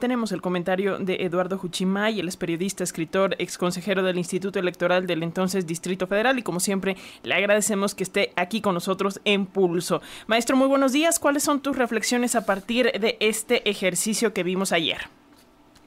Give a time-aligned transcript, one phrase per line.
[0.00, 5.08] Tenemos el comentario de Eduardo Juchimay, él es periodista, escritor, ex consejero del Instituto Electoral
[5.08, 9.44] del entonces Distrito Federal y como siempre le agradecemos que esté aquí con nosotros en
[9.44, 10.00] Pulso.
[10.28, 11.18] Maestro, muy buenos días.
[11.18, 14.98] ¿Cuáles son tus reflexiones a partir de este ejercicio que vimos ayer?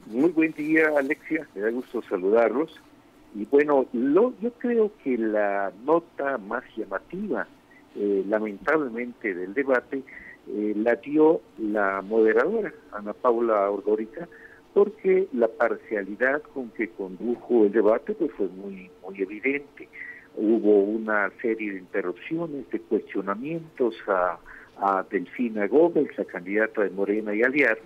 [0.04, 1.48] Muy buen día, Alexia.
[1.54, 2.70] Me da gusto saludarlos.
[3.34, 7.46] Y bueno, lo, yo creo que la nota más llamativa,
[7.96, 10.02] eh, lamentablemente, del debate
[10.48, 14.28] eh, la dio la moderadora, Ana Paula Ordórica,
[14.74, 19.88] porque la parcialidad con que condujo el debate pues fue muy, muy evidente.
[20.34, 24.38] Hubo una serie de interrupciones, de cuestionamientos a,
[24.78, 27.84] a Delfina Gómez, la candidata de Morena y aliados,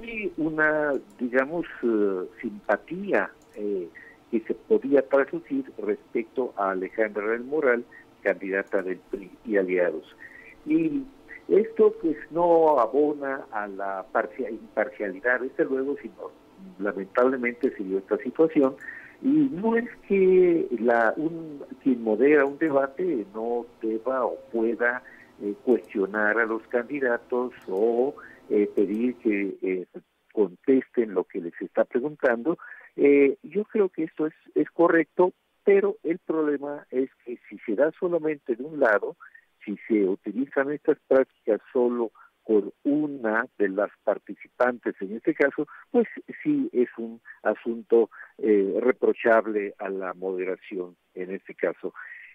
[0.00, 3.88] y una, digamos, eh, simpatía eh,
[4.30, 7.84] que se podía traducir respecto a Alejandra del Moral,
[8.22, 10.16] candidata del PRI y aliados.
[10.64, 11.04] Y
[11.48, 14.06] esto pues no abona a la
[14.48, 16.30] imparcialidad, desde luego, sino
[16.78, 18.76] lamentablemente se dio esta situación
[19.22, 25.02] y no es que la, un, quien modera un debate no deba o pueda
[25.40, 28.14] eh, cuestionar a los candidatos o
[28.50, 29.86] eh, pedir que eh,
[30.32, 32.58] contesten lo que les está preguntando.
[32.96, 35.32] yo creo que esto es, es correcto,
[35.64, 39.16] pero el problema es que si se da solamente de un lado,
[39.64, 42.10] si se utilizan estas prácticas solo
[42.44, 46.08] por una de las participantes en este caso, pues
[46.42, 51.94] sí es un asunto eh, reprochable a la moderación en este caso.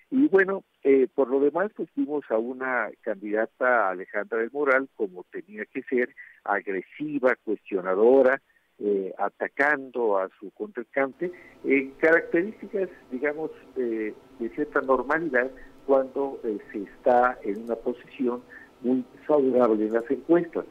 [0.09, 5.25] Y bueno, eh, por lo demás, pues vimos a una candidata, Alejandra del Moral, como
[5.25, 8.41] tenía que ser, agresiva, cuestionadora,
[8.79, 11.29] eh, atacando a su contrincante,
[11.65, 14.13] en características, digamos, de
[14.55, 15.51] cierta normalidad,
[15.87, 18.41] cuando eh, se está en una posición
[18.81, 20.65] muy favorable en las encuestas.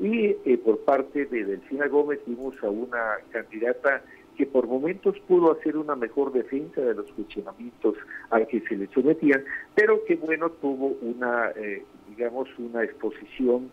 [0.00, 4.02] Y eh, por parte de Delfina Gómez vimos a una candidata
[4.36, 7.96] que por momentos pudo hacer una mejor defensa de los cuestionamientos
[8.30, 13.70] a que se le sometían, pero que bueno, tuvo una, eh, digamos, una exposición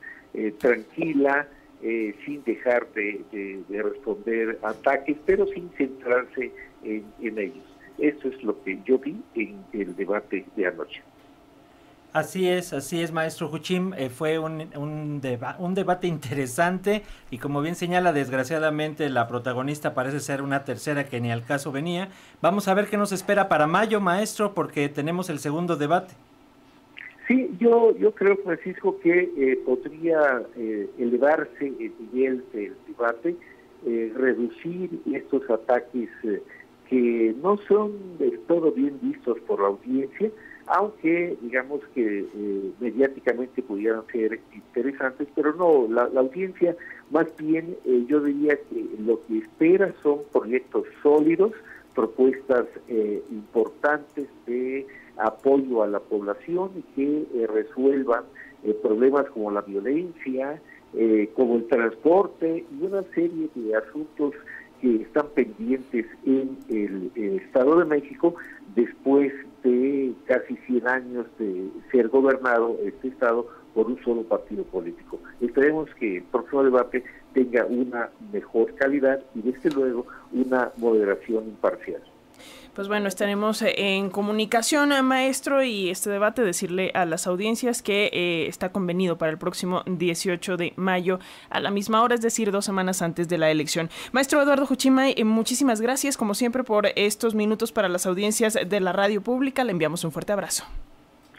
[0.60, 1.48] tranquila,
[1.82, 6.52] sin dejar de, responder ataques, pero sin centrarse
[6.84, 7.77] en ellos.
[7.98, 11.02] Eso es lo que yo vi en el debate de anoche.
[12.14, 13.94] Así es, así es, maestro Huchim.
[13.94, 15.22] Eh, fue un, un,
[15.60, 21.22] un, debate interesante y como bien señala, desgraciadamente la protagonista parece ser una tercera que
[21.22, 22.10] ni al caso venía.
[22.42, 26.16] Vamos a ver qué nos espera para mayo, maestro, porque tenemos el segundo debate.
[27.28, 33.36] Sí, yo, yo creo, Francisco, que eh, podría eh, elevarse el nivel del debate,
[34.16, 36.10] reducir estos ataques
[36.90, 40.32] que no son del todo bien vistos por la audiencia,
[40.68, 46.76] aunque digamos que eh, mediáticamente pudieran ser interesantes, pero no, la, audiencia
[47.12, 51.54] más bien eh, yo diría que lo que espera son proyectos sólidos,
[51.96, 54.86] propuestas eh, importantes de
[55.18, 58.24] apoyo a la población y que resuelvan
[58.84, 60.62] problemas como la violencia,
[61.36, 64.34] como el transporte y una serie de asuntos
[64.82, 68.36] que están pendientes en el, Estado de México
[68.76, 69.34] después
[69.64, 75.20] de casi 100 años de ser gobernado este Estado por un solo partido político.
[75.42, 82.02] Esperemos que el próximo debate tenga una mejor calidad y desde luego una moderación imparcial.
[82.78, 87.82] Pues bueno, estaremos eh, en comunicación, eh, maestro, y este debate decirle a las audiencias
[87.82, 91.18] que eh, está convenido para el próximo 18 de mayo
[91.50, 93.90] a la misma hora, es decir, dos semanas antes de la elección.
[94.12, 98.94] Maestro Eduardo Juchimay, muchísimas gracias, como siempre, por estos minutos para las audiencias de la
[98.94, 99.64] radio pública.
[99.64, 100.64] Le enviamos un fuerte abrazo.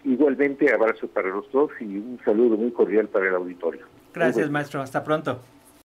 [0.02, 3.86] Igualmente, abrazo para los dos y un saludo muy cordial para el auditorio.
[4.12, 4.82] Gracias, maestro.
[4.82, 5.38] Hasta pronto.